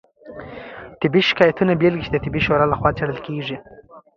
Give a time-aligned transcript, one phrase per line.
[1.01, 3.57] طبي شکایتونو بیلګې چې د طبي شورا لخوا څیړل کیږي